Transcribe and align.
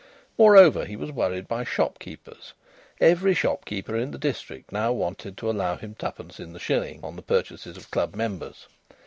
Moreover, 0.35 0.83
he 0.85 0.95
was 0.95 1.11
worried 1.11 1.47
by 1.47 1.63
shopkeepers; 1.63 2.53
every 2.99 3.35
shopkeeper 3.35 3.95
in 3.95 4.09
the 4.09 4.17
district 4.17 4.71
now 4.71 4.91
wanted 4.91 5.37
to 5.37 5.47
allow 5.51 5.75
him 5.75 5.93
twopence 5.93 6.39
in 6.39 6.53
the 6.53 6.59
shilling 6.59 7.03
on 7.05 7.15
the 7.17 7.21
purchases 7.21 7.77
of 7.77 7.91
club 7.91 8.15
members. 8.15 8.65